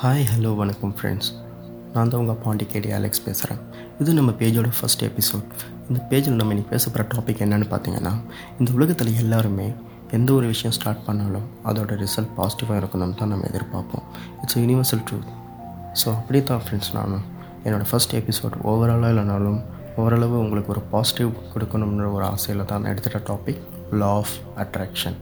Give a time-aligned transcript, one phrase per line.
[0.00, 1.28] Hi hello வணக்கம் friends
[1.94, 3.60] நான் தான் உங்கள் பாண்டிக்கேடி அலெக்ஸ் பேசுகிறேன்
[4.00, 5.46] இது நம்ம பேஜோட ஃபஸ்ட் எபிசோட்
[5.88, 8.12] இந்த பேஜில் நம்ம இன்றைக்கி பேச போகிற டாபிக் என்னென்னு பார்த்தீங்கன்னா
[8.60, 9.66] இந்த உலகத்தில் எல்லாருமே
[10.10, 14.04] எந்த ஒரு விஷயம் ஸ்டார்ட் பண்ணாலும் அதோட ரிசல்ட் பாசிட்டிவாக இருக்கணும்னு தான் நம்ம எதிர்பார்ப்போம்.
[14.42, 15.28] இட்ஸ் யூனிவர்சல் ட்ரூத்
[15.94, 17.24] ஸோ அப்படி தான் ஃப்ரெண்ட்ஸ் நானும்
[17.64, 19.60] என்னோடய ஃபஸ்ட் எபிசோட் ஓவராலாக இல்லைனாலும்
[19.96, 23.60] ஓரளவு உங்களுக்கு ஒரு பாசிட்டிவ் கொடுக்கணுன்ற ஒரு ஆசையில் தான் நான் எடுத்துகிட்ட topic
[23.94, 25.18] law of attraction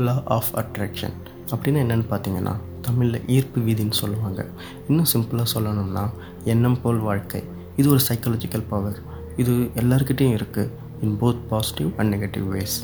[0.00, 1.16] law of attraction
[1.52, 4.46] அப்படின்னு என்னென்னு பார்த்தீங்கன்னா தமிழில் ஈர்ப்பு வீதின்னு சொல்லுவாங்க.
[4.88, 6.04] இன்னும் சிம்பிளாக சொல்லணும்னா
[6.44, 7.42] எண்ணம் போல் வாழ்க்கை.
[7.76, 8.98] இது ஒரு சைக்காலஜிக்கல் பவர்
[9.36, 10.70] இது எல்லாருக்கிட்டேயும் இருக்குது
[11.02, 12.78] in both positive and negative ways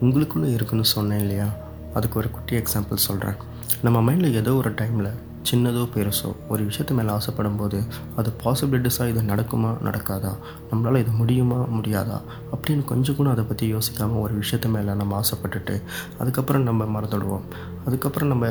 [0.00, 1.46] உங்களுக்குள்ளே இருக்குன்னு சொன்னேன் இல்லையா?
[1.94, 3.34] அதுக்கு ஒரு குட்டி எக்ஸாம்பிள் சொல்கிறேன்
[3.82, 5.10] நம்ம மைண்டில் ஏதோ ஒரு டைமில்
[5.50, 7.82] சின்னதோ பெருசோ ஒரு விஷயத்து மேலே ஆசைப்படும் போது
[8.16, 9.70] அது பாசிபிலிட்டிஸாக இது நடக்குமா?
[9.84, 10.32] நடக்காதா?
[10.70, 11.54] நம்மளால் இது முடியுமா?
[11.54, 12.20] முடியாதா?
[12.52, 15.82] அப்படின்னு கொஞ்சம் கூட அதை பற்றி யோசிக்காமல் ஒரு விஷயத்து மேலே நம்ம ஆசைப்பட்டுட்டு
[16.18, 17.44] அதுக்கப்புறம் நம்ம மறந்துடுவோம்.
[17.86, 18.46] அதுக்கப்புறம் நம்ம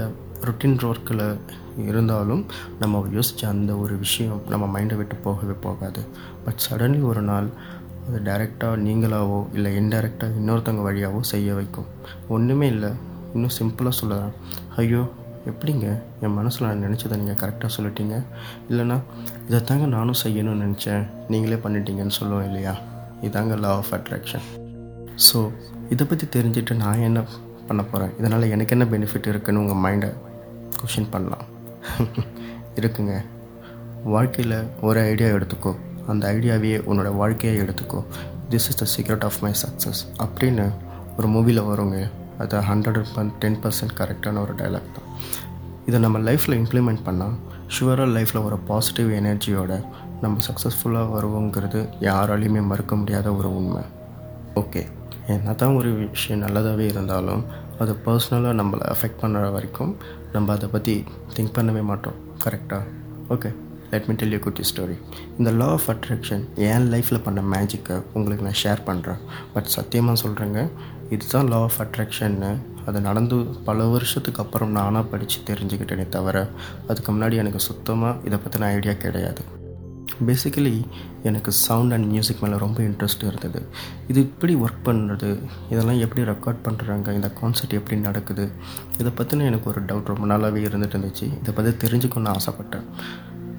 [0.48, 1.26] ரொட்டீன் ஒர்க்கில்
[1.90, 2.44] இருந்தாலும்
[2.80, 6.02] நம்ம யோசித்த அந்த ஒரு விஷயம் நம்ம மைண்டை விட்டு போகவே போகாது.
[6.46, 7.48] பட் சடன்லி ஒரு நாள்
[8.08, 11.88] அது டைரெக்டாக நீங்களாவோ இல்லை இன்டைரக்டாக இன்னொருத்தவங்க வழியாகவோ செய்ய வைக்கும்.
[12.28, 12.92] ஒன்றுமே இல்லை.
[13.34, 14.34] இன்னும் சிம்பிளாக சொல்லலாம்.
[14.76, 15.04] ஐயோ
[15.52, 15.88] எப்படிங்க?
[16.22, 18.18] என் மனசில் நான் நினச்சதை நீங்கள் கரெக்டாக சொல்லிட்டீங்க.
[18.70, 18.98] இல்லைனா
[19.70, 21.04] தாங்க நானும் செய்யணும்னு நினச்சேன்.
[21.28, 22.76] நீங்களே பண்ணிட்டீங்கன்னு சொல்லுவோம் இல்லையா?
[23.28, 24.46] இதாங்க லா ஆஃப் அட்ராக்ஷன்
[25.28, 25.40] ஸோ
[25.90, 27.20] இதை பற்றி தெரிஞ்சுட்டு நான் என்ன
[27.68, 30.14] பண்ண போகிறேன் இதனால் எனக்கு என்ன பெனிஃபிட் இருக்குதுன்னு உங்கள் மைண்டை
[30.82, 31.42] கொஷின் பண்ணலாம்.
[32.76, 33.26] இருக்குங்க.
[34.04, 35.76] வாழ்க்கையில் ஒரு ஐடியா எடுத்துக்கோ.
[36.08, 38.04] அந்த ஐடியாவையே உன்னோட வாழ்க்கையை எடுத்துக்கோ.
[38.50, 40.72] This is the secret of my success அப்படின்னு
[41.18, 42.12] ஒரு மூவியில் வருங்க.
[42.38, 45.04] அது ஹண்ட்ரட் டென் பர்சன்ட் கரெக்டான ஒரு டைலாக் தான்.
[45.86, 47.36] இதை நம்ம லைஃப்பில் இம்ப்ளிமெண்ட் பண்ணால்
[47.80, 49.86] ஷுவராக லைஃப்பில் ஒரு பாசிட்டிவ் எனர்ஜியோட
[50.22, 53.84] நம்ம சக்ஸஸ்ஃபுல்லாக வருவோங்கிறது யாராலையுமே மறுக்க முடியாத ஒரு உண்மை.
[54.56, 54.86] ஓகே
[55.34, 57.44] என்ன தான் ஒரு விஷயம் நல்லதாகவே இருந்தாலும்
[57.80, 59.94] அது பர்சனலாக நம்மளை அஃபெக்ட் பண்ணுற வரைக்கும்
[60.34, 60.94] நம்ம அதை பற்றி
[61.36, 62.18] திங்க் பண்ணவே மாட்டோம்.
[62.44, 62.84] கரெக்டாக
[63.36, 63.50] okay
[63.92, 64.96] let me tell you குட்டி ஸ்டோரி
[65.38, 69.20] இந்த லா ஆஃப் அட்ராக்ஷன் என் லைஃப்பில் பண்ண மேஜிக்கை உங்களுக்கு நான் ஷேர் பண்ணுறேன்
[69.54, 70.62] பட் சத்தியமாக சொல்கிறேங்க
[71.10, 72.52] இதுதான் லா ஆஃப் அட்ராக்ஷன்னு
[72.86, 76.48] அது நடந்து பல வருஷத்துக்கு அப்புறம் நானாக படித்து தெரிஞ்சுக்கிட்டேனே தவிர
[76.88, 79.44] அதுக்கு முன்னாடி எனக்கு சுத்தமாக இதை பற்றின ஐடியா கிடையாது.
[80.28, 80.76] பேசிக்கலி
[81.30, 83.62] எனக்கு சவுண்ட் அண்ட் மியூசிக் மேலே ரொம்ப இன்ட்ரெஸ்ட் இருந்தது.
[84.08, 85.30] இது எப்படி ஒர்க் பண்ணுறது
[85.74, 88.48] இதெல்லாம் எப்படி ரெக்கார்ட் பண்ணுறாங்க இந்த கான்சர்ட் எப்படி நடக்குது?
[89.00, 91.28] இதை பற்றின எனக்கு ஒரு டவுட் ரொம்ப நாளாகவே இருந்துட்டு இருந்துச்சு.
[91.42, 92.86] இதை பற்றி தெரிஞ்சுக்கணும்னு ஆசைப்பட்டேன்.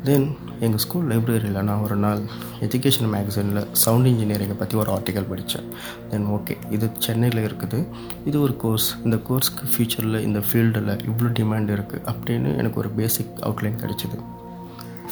[0.06, 0.26] தென்
[0.64, 2.20] எங்கள் ஸ்கூல் லைப்ரரியில் நான் ஒரு நாள்
[2.66, 5.66] எஜுகேஷன் மேகசினில் சவுண்ட் இன்ஜினியரிங்கை பற்றி ஒரு ஆர்டிக்கல் படித்தேன்
[6.10, 7.80] தென் ஓகே இது சென்னையில் இருக்குது.
[8.24, 13.34] இது ஒரு கோர்ஸ் இந்த கோர்ஸ்க்கு ஃப்யூச்சரில் இந்த ஃபீல்டில் இவ்வளோ டிமாண்ட் இருக்குது அப்படின்னு எனக்கு ஒரு பேசிக்
[13.48, 14.18] அவுட்லைன் கிடச்சிது.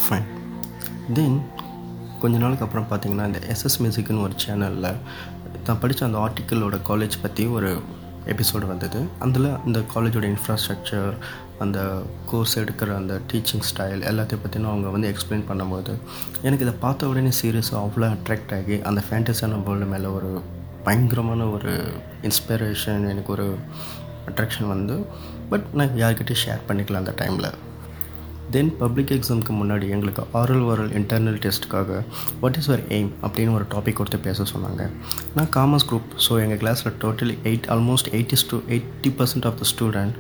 [0.04, 0.31] ஃபைன்
[1.12, 1.42] தென்
[2.20, 4.94] கொஞ்ச நாளுக்கு அப்புறம் பார்த்தீங்கன்னா இந்த எஸ்எஸ் மியூசிக்னு ஒரு சேனலில்
[5.66, 7.81] நான் படித்த அந்த ஆர்டிக்கிளோட காலேஜ் பற்றி ஒரு
[8.26, 9.06] எபிசோடு வந்தது.
[9.19, 11.16] அதில் அந்த காலேஜோட இன்ஃப்ராஸ்ட்ரக்சர்
[11.59, 15.94] அந்த கோர்ஸ் எடுக்கிற அந்த டீச்சிங் ஸ்டைல் எல்லாத்தையும் பற்றினும் அவங்க வந்து எக்ஸ்பிளைன் பண்ணும்போது
[16.42, 20.42] எனக்கு இதை பார்த்த உடனே சீரியஸாக அவ்வளோ அட்ராக்ட் ஆகி அந்த ஃபேண்டஸான வேர்ல்டு மேலே ஒரு
[20.84, 21.92] பயங்கரமான ஒரு
[22.22, 23.56] இன்ஸ்பிரேஷன் எனக்கு ஒரு
[24.31, 25.06] அட்ராக்ஷன் வந்து
[25.50, 27.50] பட் நான் யார்கிட்டையும் ஷேர் பண்ணிக்கலாம் அந்த டைமில்
[28.54, 31.97] தென் பப்ளிக் எக்ஸாமுக்கு முன்னாடி எங்களுக்கு ஆரல் வரல் இன்டர்னல் டெஸ்ட்டுக்காக
[32.42, 34.82] வாட் இஸ் யுவர் எய்ம் அப்படின்னு ஒரு டாபிக் கொடுத்து பேச சொன்னாங்க.
[35.37, 39.66] நான் காமர்ஸ் குரூப் ஸோ எங்கள் கிளாஸில் totally eight almost eighty stu eighty percent of the
[39.72, 40.15] student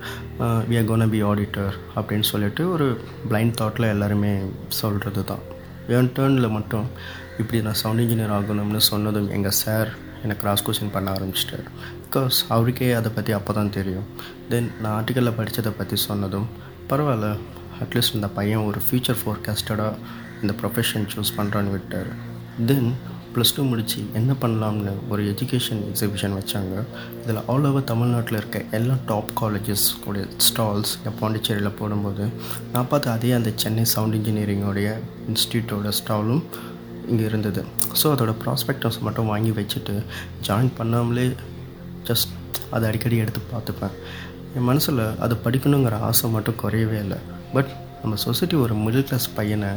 [0.70, 2.88] we are gonna be auditor அப்படின்னு சொல்லிட்டு ஒரு
[3.30, 4.32] பிளைண்ட் தாட்டில் எல்லாருமே
[4.80, 5.44] சொல்கிறது தான்.
[5.98, 6.86] என் டேர்னில் மட்டும்
[7.40, 9.90] இப்படி நான் சவுண்ட் இன்ஜினியர் ஆகணும்னு சொன்னதும் எங்கள் சார்
[10.24, 11.66] எனக்கு கிராஸ் கொஷின் பண்ண ஆரம்பிச்சிட்டார்.
[12.04, 14.06] பிகாஸ் அவருக்கே அதை பற்றி அப்போ தான் தெரியும்.
[14.52, 16.48] தென் நான் ஆர்டிக்கலில் படித்ததை பற்றி சொன்னதும்
[16.92, 17.28] பரவாயில்ல
[17.82, 19.92] அட்லீஸ்ட் இந்த பையன் ஒரு ஃப்யூச்சர் ஃபோர்காஸ்டடாக
[20.42, 22.10] இந்த ப்ரொஃபஷன் சூஸ் பண்ணுறான்னு விட்டார்.
[22.70, 22.90] தென்
[23.34, 26.74] ப்ளஸ் டூ முடித்து என்ன பண்ணலாம்னு ஒரு எஜுகேஷன் எக்ஸிபிஷன் வச்சாங்க.
[27.22, 32.26] இதில் ஆல் ஓவர் தமிழ்நாட்டில் இருக்க எல்லா டாப் காலேஜஸ் உடைய ஸ்டால்ஸ் பாண்டிச்சேரியில் போடும்போது
[32.72, 34.90] நான் பார்த்து அதே அந்த சென்னை சவுண்ட் இன்ஜினியரிங்கோடைய
[35.30, 36.42] இன்ஸ்டியூட்டோட ஸ்டாலும்
[37.08, 37.62] இங்கே இருந்தது.
[38.02, 39.96] ஸோ அதோடய ப்ராஸ்பெக்டஸ் மட்டும் வாங்கி வச்சுட்டு
[40.48, 41.26] ஜாயின் பண்ணாமலே
[42.10, 42.32] ஜஸ்ட்
[42.70, 43.96] அதை அடிக்கடி எடுத்து பார்த்துப்பேன்.
[44.56, 47.18] என் மனசில் அது படிக்கணுங்கிற ஆசை மட்டும் குறையவே இல்லை.
[47.54, 47.72] பட்
[48.02, 49.70] நம்ம சொசைட்டி ஒரு மிடில் கிளாஸ் பையனை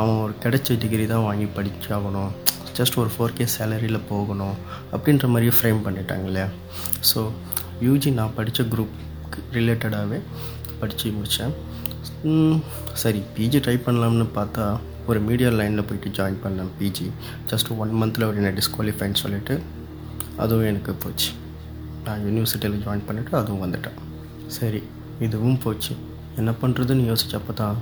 [0.00, 2.30] அவன் ஒரு கிடைச்ச டிகிரி தான் வாங்கி படிச்சாகணும்.
[2.78, 4.56] ஜஸ்ட் ஒரு ஃபோர் கே சேலரியில் போகணும்
[4.94, 6.48] அப்படின்ற மாதிரியே ஃப்ரேம் பண்ணிட்டாங்க இல்லையா?
[7.10, 7.20] ஸோ
[7.86, 8.94] யூஜி நான் படித்த குரூப்
[9.56, 10.18] ரிலேட்டடாகவே
[10.80, 11.54] படித்து முடித்தேன்
[13.02, 14.64] சரி பிஜி ட்ரை பண்ணலாம்னு பார்த்தா
[15.10, 17.06] ஒரு மீடியா லைனில் போயிட்டு ஜாயின் பண்ணேன் பிஜி
[17.50, 19.54] ஜஸ்ட் ஒன் மந்தில் என்ன டிஸ்குவாலிஃபைன்னு சொல்லிவிட்டு
[20.42, 21.30] அதுவும் எனக்கு போச்சு.
[22.06, 23.98] நான் யூனிவர்சிட்டியில் ஜாயின் பண்ணிவிட்டு அதுவும் வந்துட்டேன்.
[24.56, 24.80] சரி
[25.26, 25.94] இதுவும் போச்சு.
[26.40, 27.78] என்ன பண்ணுறதுன்னு யோசிச்சப்போ தான்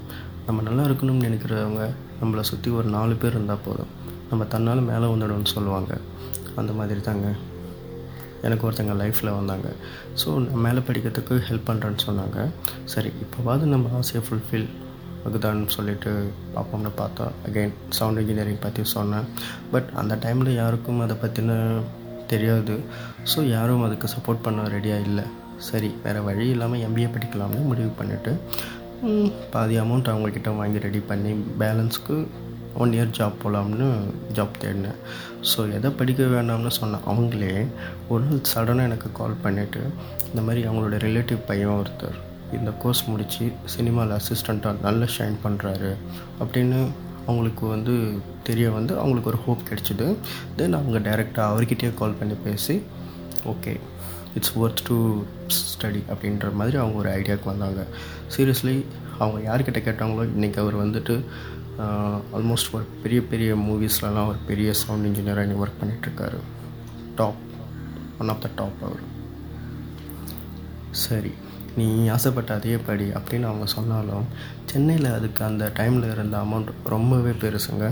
[0.47, 1.85] நம்ம நல்லா இருக்கணும்னு நினைக்கிறவங்க
[2.21, 3.93] நம்மளை சுற்றி ஒரு நாலு பேர் இருந்தால் போதும்.
[4.31, 5.93] நம்ம தன்னால் மேலே வந்துடும்னு சொல்லுவாங்க.
[6.61, 7.29] அந்த மாதிரி தாங்க.
[8.47, 9.69] எனக்கு ஒருத்தங்க லைஃப்பில் வந்தாங்க.
[10.21, 12.39] ஸோ நான் மேலே படிக்கிறதுக்கு ஹெல்ப் பண்ணுறேன்னு சொன்னாங்க.
[12.93, 14.67] சரி இப்போவாது நம்ம ஆசையை ஃபுல்ஃபில்
[15.29, 16.11] ஆகுதான்னு சொல்லிட்டு
[16.55, 19.27] பார்ப்போம்னு பார்த்தா அகைன் சவுண்ட் இன்ஜினியரிங் பற்றி சொன்னேன்.
[19.73, 21.57] பட் அந்த டைமில் யாருக்கும் அதை பற்றின
[22.33, 22.77] தெரியாது.
[23.33, 25.25] ஸோ யாரும் அதுக்கு சப்போர்ட் பண்ண ரெடியாக இல்லை.
[25.69, 28.33] சரி வேறு வழி இல்லாமல் எம்பிஏ படிக்கலாம்னு முடிவு பண்ணிவிட்டு
[29.51, 32.17] பாதி அமௌண்ட் அவங்கக்கிட்ட வாங்கி ரெடி பண்ணி பேலன்ஸ்க்கு
[32.83, 33.87] ஒன் இயர் ஜாப் போகலாம்னு
[34.37, 34.99] ஜாப் தேடினேன்.
[35.51, 37.53] ஸோ எதை படிக்க வேண்டாம்னு சொன்னேன் அவங்களே
[38.09, 39.83] ஒரு நாள் சடனாக எனக்கு கால் பண்ணிவிட்டு
[40.29, 42.19] இந்த மாதிரி அவங்களோட ரிலேட்டிவ் பையன் ஒருத்தர்
[42.59, 45.93] இந்த கோர்ஸ் முடித்து சினிமாவில் அசிஸ்டண்ட்டாக நல்ல ஷைன் பண்ணுறாரு
[46.41, 46.81] அப்படின்னு
[47.27, 47.95] அவங்களுக்கு வந்து
[48.43, 50.17] தெரிய வந்து அவங்களுக்கு ஒரு ஹோப் கிடச்சிது.
[50.57, 52.83] தென் அவங்க டைரெக்டாக அவர்கிட்டயே கால் பண்ணி பேசி
[53.53, 53.73] okay
[54.37, 54.97] it's worth to
[55.59, 57.83] study அப்படின்ற மாதிரி அவங்க ஒரு ஐடியாவுக்கு வந்தாங்க.
[58.35, 58.77] சீரியஸ்லி
[59.23, 61.15] அவங்க யார்கிட்ட கேட்டாங்களோ இன்றைக்கி அவர் வந்துட்டு
[62.37, 66.39] ஆல்மோஸ்ட் ஒரு பெரிய பெரிய மூவிஸ்லலாம் ஒரு பெரிய சவுண்ட் இன்ஜினியராக இன்னைக்கு work பண்ணிகிட்ருக்காரு
[67.19, 67.41] top
[68.21, 69.03] one of the top அவர்.
[71.05, 71.33] சரி
[71.79, 74.29] நீ ஆசைப்பட்ட அதே படி அப்படின்னு அவங்க சொன்னாலும்
[74.71, 77.87] சென்னையில் அதுக்கு அந்த டைமில் இருந்த அமௌண்ட் ரொம்பவே பெருசுங்க.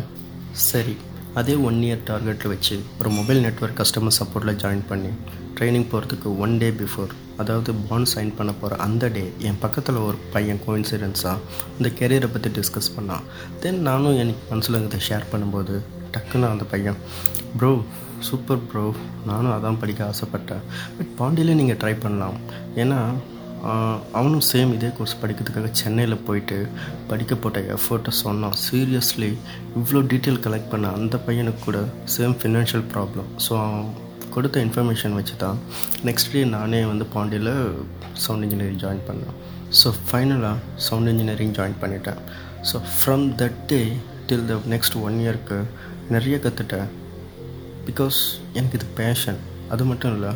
[0.69, 0.94] சரி
[1.40, 5.10] அதே ஒன் இயர் டார்கெட்டில் வச்சு ஒரு மொபைல் நெட்வொர்க் கஸ்டமர் சப்போர்ட்டில் ஜாயின் பண்ணி
[5.56, 10.19] ட்ரைனிங் போகிறதுக்கு ஒன் டே பிஃபோர் அதாவது பாண்ட் சைன் பண்ண போகிற அந்த டே என் பக்கத்தில் ஒரு
[10.34, 11.42] பையன் கோயின்சிடென்ஸாக
[11.78, 13.25] இந்த கெரியரை பற்றி டிஸ்கஸ் பண்ணான்.
[13.62, 15.76] தென் நானும் எனக்கு மனசில் இதை ஷேர் பண்ணும்போது
[16.14, 16.98] டக்குன்னு அந்த பையன்
[17.58, 17.72] ப்ரோ
[18.28, 18.87] சூப்பர் ப்ரோ
[19.30, 20.62] நானும் அதான் படிக்க ஆசைப்பட்டேன்.
[20.98, 22.38] பட் பாண்டியிலே நீங்கள் ட்ரை பண்ணலாம்.
[22.82, 22.98] ஏன்னா
[24.19, 26.56] அவனும் சேம் இதே கோர்ஸ் படிக்கிறதுக்காக சென்னையில் போயிட்டு
[27.11, 28.56] படிக்க போட்ட எஃபர்ட்டை சொன்னான்.
[28.64, 29.31] சீரியஸ்லி
[29.78, 31.78] இவ்வளோ டீட்டெயில் கலெக்ட் பண்ண அந்த பையனுக்கு கூட
[32.14, 33.87] சேம் ஃபினான்ஷியல் ப்ராப்ளம் ஸோ அவன்
[34.34, 35.58] கொடுத்த இன்ஃபர்மேஷன் வச்சு தான்
[36.08, 37.52] நெக்ஸ்ட் டே நானே வந்து பாண்டியில்
[38.25, 39.37] சவுண்ட் இன்ஜினியரிங் ஜாயின் பண்ணேன்.
[39.81, 40.56] ஸோ ஃபைனலாக
[40.88, 42.20] சவுண்ட் இன்ஜினியரிங் ஜாயின் பண்ணிட்டேன்.
[42.70, 43.81] So from that day
[44.28, 45.58] till the next one இயர்க்கு
[46.16, 46.88] நிறைய கற்றுட்டேன்
[47.88, 48.20] பிகாஸ்
[48.58, 49.40] எனக்கு இது பேஷன்
[49.75, 50.32] அது மட்டும் இல்லை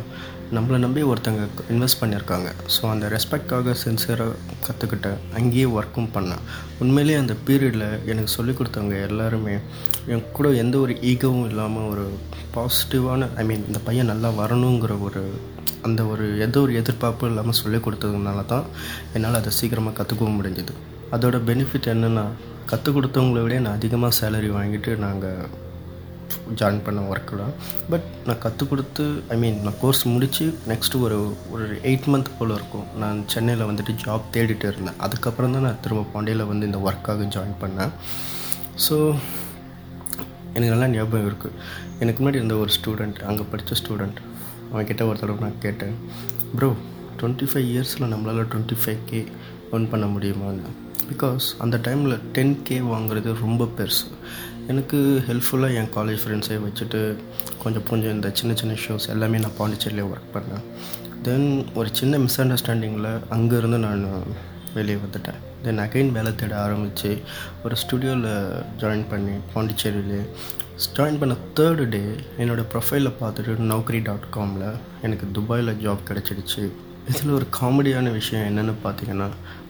[0.55, 1.41] நம்மளை நம்பி ஒருத்தங்க
[1.73, 2.49] இன்வெஸ்ட் பண்ணியிருக்காங்க.
[2.75, 6.43] ஸோ அந்த ரெஸ்பெக்டாக சின்சியராக கற்றுக்கிட்டேன் அங்கேயே ஒர்க்கும் பண்ணேன்
[6.83, 9.55] உண்மையிலேயே அந்த பீரியடில் எனக்கு சொல்லிக் கொடுத்தவங்க எல்லாருமே
[10.13, 12.05] என் கூட எந்த ஒரு ஈகவும் இல்லாமல் ஒரு
[12.55, 15.23] பாசிட்டிவான ஐ மீன் இந்த பையன் நல்லா வரணுங்கிற ஒரு
[15.87, 18.65] அந்த ஒரு எந்த ஒரு எதிர்பார்ப்பும் இல்லாமல் சொல்லிக் கொடுத்ததுனால தான்
[19.15, 20.73] என்னால் அதை சீக்கிரமாக கற்றுக்கவும் முடிஞ்சது.
[21.15, 22.25] அதோட பெனிஃபிட் என்னென்னா
[22.71, 25.45] கற்றுக் கொடுத்தவங்கள விட நான் அதிகமாக சேலரி வாங்கிட்டு நாங்கள்
[26.59, 27.43] ஜாயின் பண்ண ஒர்க்கில்
[27.91, 31.17] பட் நான் கற்றுக் கொடுத்து ஐ மீன் நான் கோர்ஸ் முடித்து நெக்ஸ்ட்டு ஒரு
[31.53, 32.87] ஒரு எயிட் மந்த் போல் இருக்கும்.
[33.03, 34.99] நான் சென்னையில் வந்துட்டு ஜாப் தேடிட்டு இருந்தேன்.
[35.07, 37.93] அதுக்கப்புறம் தான் நான் திரும்ப பாண்டியில் வந்து இந்த ஒர்க்காக ஜாயின் பண்ணேன்.
[38.87, 38.97] ஸோ
[40.55, 41.57] எனக்கு நல்லா ஞாபகம் இருக்குது
[42.03, 44.19] எனக்கு முன்னாடி இருந்த ஒரு ஸ்டூடெண்ட் அங்கே படித்த ஸ்டூடெண்ட்
[44.71, 45.95] அவன்கிட்ட ஒரு தடவை நான் கேட்டேன்
[46.57, 46.69] ப்ரோ
[47.19, 49.19] டுவெண்ட்டி ஃபைவ் இயர்ஸில் நம்மளால் டுவெண்ட்டி ஃபைவ் கே
[49.75, 50.71] ஒன் பண்ண முடியுமான்னு?
[51.11, 54.05] பிகாஸ் அந்த டைமில் டென் கே வாங்குறது ரொம்ப பெருசு.
[54.71, 56.99] எனக்கு ஹெல்ப்ஃபுல்லாக என் காலேஜ் ஃப்ரெண்ட்ஸை வச்சுட்டு
[57.63, 60.65] கொஞ்சம் கொஞ்சம் இந்த சின்ன சின்ன ஷோஸ் எல்லாமே நான் பாண்டிச்சேரியிலே ஒர்க் பண்ணேன்.
[61.21, 64.03] தென் ஒரு சின்ன மிஸ் அண்டர்ஸ்டாண்டிங்கில் அங்கேருந்து நான்
[64.73, 65.39] வெளியே வந்துட்டேன்.
[65.63, 67.11] தென் அகைன் வேலை தேட ஆரம்பித்து
[67.63, 68.29] ஒரு ஸ்டுடியோவில்
[68.81, 70.21] ஜாயின் பண்ணி பாண்டிச்சேரியிலே
[70.97, 72.03] ஜாயின் பண்ண தேர்டு டே
[72.43, 74.69] என்னோடய ப்ரொஃபைலில் பார்த்துட்டு நௌக்கரி டாட் காமில்
[75.01, 76.63] எனக்கு துபாயில் ஜாப் கிடச்சிடுச்சு.
[77.09, 79.27] இதில் ஒரு காமெடியான விஷயம் என்னென்னு பார்த்தீங்கன்னா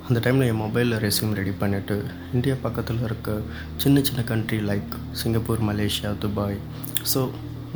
[0.09, 1.95] அந்த டைமில் என் மொபைலில் ரெஸ்யூம் ரெடி பண்ணிவிட்டு
[2.35, 3.35] இந்தியா பக்கத்தில் இருக்க
[3.81, 6.57] சின்ன சின்ன country like Singapore Malaysia Dubai.
[7.11, 7.19] So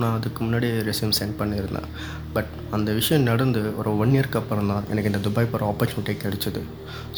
[0.02, 1.88] நான் அதுக்கு முன்னாடி ரெஸ்யூம் சென்ட் பண்ணியிருந்தேன்.
[2.36, 6.64] பட் அந்த விஷயம் நடந்து ஒரு ஒன் இயர்க்கு அப்புறம் தான் எனக்கு இந்த துபாய் போகிற ஆப்பர்ச்சுனிட்டி கிடைச்சிது.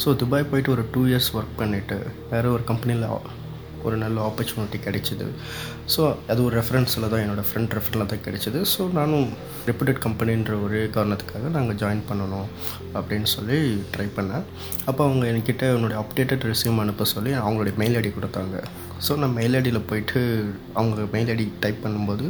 [0.02, 1.98] ஸோ துபாய் போயிட்டு ஒரு டூ இயர்ஸ் ஒர்க் பண்ணிவிட்டு
[2.34, 3.08] வேறு ஒரு கம்பெனியில்
[3.86, 5.26] ஒரு நல்ல ஆப்பர்ச்சுனிட்டி கிடைச்சிது.
[5.94, 6.00] ஸோ
[6.32, 8.60] அது ஒரு ரெஃபரன்ஸில் தான் என்னோடய ஃப்ரெண்ட் ரெஃபரில் தான் கிடைச்சிது.
[8.74, 9.26] ஸோ நானும்
[9.68, 12.48] ரெப்யூட்டட் கம்பெனின்ற ஒரே காரணத்துக்காக நாங்கள் ஜாயின் பண்ணணும்
[12.98, 13.58] அப்படின்னு சொல்லி
[13.96, 14.46] ட்ரை பண்ணேன்.
[14.88, 18.56] அப்போ அவங்க என்கிட்ட என்னுடைய அப்டேட்டட் ரெஸ்யூம் அனுப்ப சொல்லி அவங்களுடைய மெயில் ஐடி கொடுத்தாங்க.
[19.08, 20.22] ஸோ நான் மெயில் ஐடியில் போயிட்டு
[20.78, 22.26] அவங்க மெயில் ஐடி டைப் பண்ணும்போது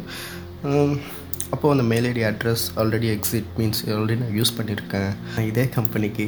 [1.55, 5.11] அப்போது அந்த mail ID address already exit means already நான் யூஸ் பண்ணியிருக்கேன்.
[5.51, 6.25] இதே கம்பெனிக்கு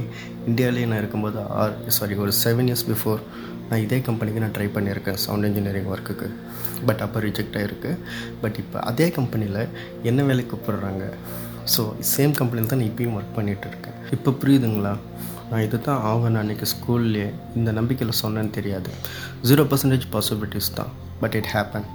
[0.51, 3.23] இந்தியாவிலேயே நான் இருக்கும்போது ஆர் சாரி ஒரு செவன் இயர்ஸ் பிஃபோர்
[3.69, 6.29] நான் இதே கம்பெனிக்கு நான் ட்ரை பண்ணியிருக்கேன் சவுண்ட் இன்ஜினியரிங் ஒர்க்குக்கு
[6.89, 7.91] பட் அப்போ ரிஜெக்ட் ஆகிருக்கு
[8.43, 9.61] பட் இப்போ அதே கம்பெனியில்
[10.11, 11.05] என்ன வேலைக்கு கூப்பிட்றாங்க?
[11.75, 11.83] ஸோ
[12.13, 14.95] சேம் கம்பெனியில் தான் நான் இப்பயும் ஒர்க் பண்ணிகிட்டு இருக்கேன் இப்போ புரியுதுங்களா?
[15.51, 18.91] நான் இது தான் ஆவேன் அன்றைக்கி ஸ்கூல்லையே இந்த நம்பிக்கையில் சொன்னேன்னு தெரியாது.
[19.49, 20.91] ஜீரோ பர்சன்டேஜ் பாசிபிலிட்டிஸ் தான்.
[21.23, 21.87] But it happen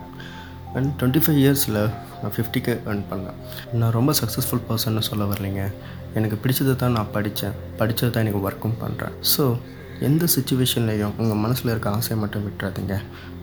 [0.77, 1.81] and twenty five இயர்ஸில்
[2.21, 2.73] நான் ஃபிஃப்டி கே
[3.11, 3.37] பண்ணேன்.
[3.79, 5.63] நான் ரொம்ப சக்ஸஸ்ஃபுல் பர்சன்னு சொல்ல வரலைங்க.
[6.19, 9.43] எனக்கு பிடிச்சது தான் நான் படித்தேன் படித்தது தான் எனக்கு ஒர்க்கும் பண்ணுறேன் ஸோ
[10.07, 12.95] எந்த சுச்சுவேஷன்லேயும் உங்கள் மனசில் இருக்க ஆசையை மட்டும் விட்டுறாதீங்க.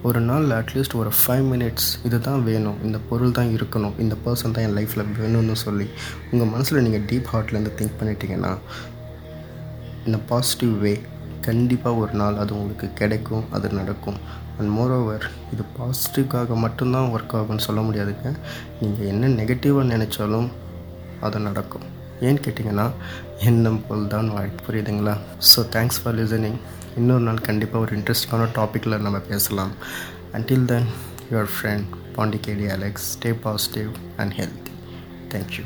[0.07, 2.79] ஒரு நாளில் அட்லீஸ்ட் ஒரு ஃபைவ் மினிட்ஸ் இது தான் வேணும்.
[2.87, 3.95] இந்த பொருள் தான் இருக்கணும்.
[4.05, 5.87] இந்த பர்சன் தான் என் லைஃப்பில் வேணும்னு சொல்லி
[6.31, 8.52] உங்கள் மனசில் நீங்கள் டீப் ஹார்ட்லேருந்து திங்க் பண்ணிட்டீங்கன்னா
[10.07, 10.95] இந்த பாசிட்டிவ் வே
[11.49, 13.45] கண்டிப்பாக ஒரு நாள் அது உங்களுக்கு கிடைக்கும்.
[13.59, 14.19] அது நடக்கும்.
[14.59, 18.35] அண்ட் மோரோவர் இது பாசிட்டிவ்காக மட்டும்தான் ஒர்க் ஆகும்னு சொல்ல முடியாதுங்க.
[18.81, 20.50] நீங்கள் என்ன நெகட்டிவாக நினச்சாலும்
[21.26, 21.87] அது நடக்கும்.
[22.21, 22.87] ஏன்னு கேட்டிங்கன்னா
[23.49, 25.15] எண்ணம் போல் தான் வாழ்க்கை புரியுதுங்களா?
[25.50, 26.59] ஸோ தேங்க்ஸ் ஃபார் லிசனிங்
[26.97, 29.75] இன்னொரு நாள் கண்டிப்பாக ஒரு இன்ட்ரெஸ்டிங்கான டாப்பிக்கில் நம்ம பேசலாம்.
[30.39, 30.89] Until then
[31.33, 31.87] your friend
[32.17, 34.75] Pandikedi Alex stay positive and healthy
[35.35, 35.65] thank you